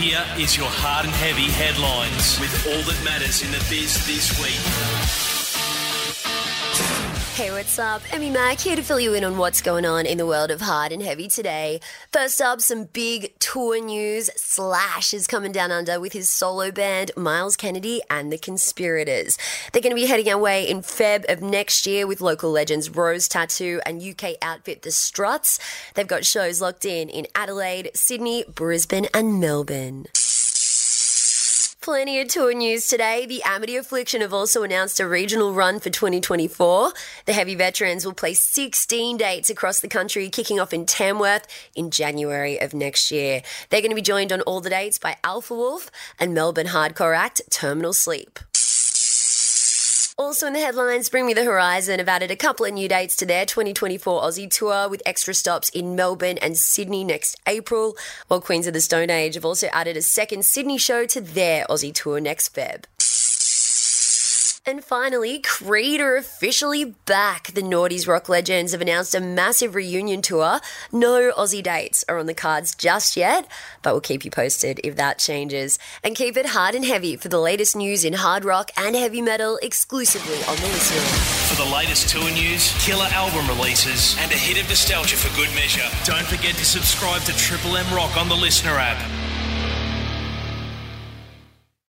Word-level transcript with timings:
Here 0.00 0.24
is 0.38 0.56
your 0.56 0.66
hard 0.66 1.04
and 1.04 1.14
heavy 1.14 1.50
headlines 1.52 2.40
with 2.40 2.66
all 2.72 2.82
that 2.88 3.04
matters 3.04 3.42
in 3.42 3.50
the 3.50 3.62
biz 3.68 4.00
this 4.06 4.32
week. 4.40 5.79
Hey, 7.40 7.50
what's 7.50 7.78
up? 7.78 8.02
Emmy 8.12 8.28
Mack 8.28 8.58
here 8.58 8.76
to 8.76 8.82
fill 8.82 9.00
you 9.00 9.14
in 9.14 9.24
on 9.24 9.38
what's 9.38 9.62
going 9.62 9.86
on 9.86 10.04
in 10.04 10.18
the 10.18 10.26
world 10.26 10.50
of 10.50 10.60
hard 10.60 10.92
and 10.92 11.02
heavy 11.02 11.26
today. 11.26 11.80
First 12.12 12.38
up, 12.42 12.60
some 12.60 12.84
big 12.84 13.32
tour 13.38 13.82
news. 13.82 14.28
Slash 14.36 15.14
is 15.14 15.26
coming 15.26 15.50
down 15.50 15.72
under 15.72 15.98
with 15.98 16.12
his 16.12 16.28
solo 16.28 16.70
band, 16.70 17.12
Myles 17.16 17.56
Kennedy 17.56 18.02
and 18.10 18.30
the 18.30 18.36
Conspirators. 18.36 19.38
They're 19.72 19.80
going 19.80 19.96
to 19.96 20.02
be 20.02 20.06
heading 20.06 20.30
our 20.30 20.38
way 20.38 20.68
in 20.68 20.82
Feb 20.82 21.32
of 21.32 21.40
next 21.40 21.86
year 21.86 22.06
with 22.06 22.20
local 22.20 22.50
legends 22.50 22.90
Rose 22.90 23.26
Tattoo 23.26 23.80
and 23.86 24.02
UK 24.02 24.34
outfit 24.42 24.82
The 24.82 24.90
Struts. 24.90 25.58
They've 25.94 26.06
got 26.06 26.26
shows 26.26 26.60
locked 26.60 26.84
in 26.84 27.08
in 27.08 27.26
Adelaide, 27.34 27.90
Sydney, 27.94 28.44
Brisbane, 28.54 29.06
and 29.14 29.40
Melbourne. 29.40 30.04
Plenty 31.82 32.20
of 32.20 32.28
tour 32.28 32.52
news 32.52 32.88
today. 32.88 33.24
The 33.24 33.42
Amity 33.42 33.74
Affliction 33.74 34.20
have 34.20 34.34
also 34.34 34.62
announced 34.62 35.00
a 35.00 35.08
regional 35.08 35.54
run 35.54 35.80
for 35.80 35.88
2024. 35.88 36.92
The 37.24 37.32
Heavy 37.32 37.54
Veterans 37.54 38.04
will 38.04 38.12
play 38.12 38.34
16 38.34 39.16
dates 39.16 39.48
across 39.48 39.80
the 39.80 39.88
country, 39.88 40.28
kicking 40.28 40.60
off 40.60 40.74
in 40.74 40.84
Tamworth 40.84 41.46
in 41.74 41.90
January 41.90 42.60
of 42.60 42.74
next 42.74 43.10
year. 43.10 43.40
They're 43.70 43.80
going 43.80 43.92
to 43.92 43.96
be 43.96 44.02
joined 44.02 44.30
on 44.30 44.42
all 44.42 44.60
the 44.60 44.68
dates 44.68 44.98
by 44.98 45.16
Alpha 45.24 45.54
Wolf 45.54 45.90
and 46.18 46.34
Melbourne 46.34 46.66
hardcore 46.66 47.16
act 47.16 47.40
Terminal 47.50 47.94
Sleep. 47.94 48.38
Also 50.20 50.46
in 50.46 50.52
the 50.52 50.60
headlines, 50.60 51.08
Bring 51.08 51.24
Me 51.24 51.32
the 51.32 51.44
Horizon 51.44 51.98
have 51.98 52.06
added 52.06 52.30
a 52.30 52.36
couple 52.36 52.66
of 52.66 52.74
new 52.74 52.86
dates 52.86 53.16
to 53.16 53.24
their 53.24 53.46
2024 53.46 54.20
Aussie 54.20 54.50
tour 54.50 54.86
with 54.86 55.00
extra 55.06 55.32
stops 55.32 55.70
in 55.70 55.96
Melbourne 55.96 56.36
and 56.42 56.58
Sydney 56.58 57.04
next 57.04 57.40
April, 57.46 57.96
while 58.28 58.42
Queens 58.42 58.66
of 58.66 58.74
the 58.74 58.82
Stone 58.82 59.08
Age 59.08 59.36
have 59.36 59.46
also 59.46 59.68
added 59.68 59.96
a 59.96 60.02
second 60.02 60.44
Sydney 60.44 60.76
show 60.76 61.06
to 61.06 61.22
their 61.22 61.64
Aussie 61.70 61.94
tour 61.94 62.20
next 62.20 62.54
Feb. 62.54 62.84
And 64.70 64.84
finally, 64.84 65.40
Creed 65.40 66.00
are 66.00 66.14
officially 66.14 66.84
back. 66.84 67.48
The 67.48 67.60
Naughties 67.60 68.06
rock 68.06 68.28
legends 68.28 68.70
have 68.70 68.80
announced 68.80 69.16
a 69.16 69.20
massive 69.20 69.74
reunion 69.74 70.22
tour. 70.22 70.60
No 70.92 71.32
Aussie 71.32 71.60
dates 71.60 72.04
are 72.08 72.18
on 72.18 72.26
the 72.26 72.34
cards 72.34 72.76
just 72.76 73.16
yet, 73.16 73.48
but 73.82 73.92
we'll 73.92 74.00
keep 74.00 74.24
you 74.24 74.30
posted 74.30 74.80
if 74.84 74.94
that 74.94 75.18
changes. 75.18 75.80
And 76.04 76.14
keep 76.14 76.36
it 76.36 76.46
hard 76.46 76.76
and 76.76 76.84
heavy 76.84 77.16
for 77.16 77.26
the 77.26 77.40
latest 77.40 77.74
news 77.74 78.04
in 78.04 78.12
hard 78.12 78.44
rock 78.44 78.70
and 78.76 78.94
heavy 78.94 79.20
metal 79.20 79.58
exclusively 79.60 80.38
on 80.44 80.54
the 80.58 80.68
listener. 80.68 81.00
For 81.50 81.64
the 81.64 81.74
latest 81.74 82.08
tour 82.08 82.30
news, 82.30 82.72
killer 82.78 83.08
album 83.10 83.48
releases, 83.48 84.16
and 84.20 84.30
a 84.30 84.36
hit 84.36 84.62
of 84.62 84.68
nostalgia 84.68 85.16
for 85.16 85.34
good 85.36 85.52
measure, 85.56 85.88
don't 86.04 86.26
forget 86.26 86.54
to 86.54 86.64
subscribe 86.64 87.22
to 87.22 87.36
Triple 87.36 87.76
M 87.76 87.92
Rock 87.92 88.16
on 88.16 88.28
the 88.28 88.36
Listener 88.36 88.78
app. 88.78 89.29